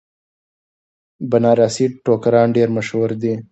[1.29, 3.33] بنارسي ټوکران ډیر مشهور دي.